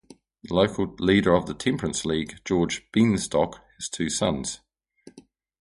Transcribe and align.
The 0.41 0.55
local 0.55 0.95
leader 0.97 1.31
of 1.35 1.45
the 1.45 1.53
temperance 1.53 2.05
league, 2.07 2.39
George 2.43 2.89
Beenstock, 2.91 3.59
has 3.77 3.87
two 3.87 4.09
sons. 4.09 4.61